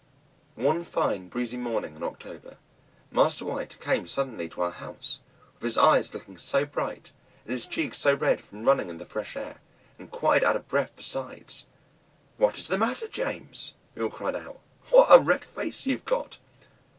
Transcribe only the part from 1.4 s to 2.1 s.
morning in